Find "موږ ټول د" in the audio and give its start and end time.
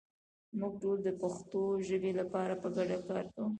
0.59-1.09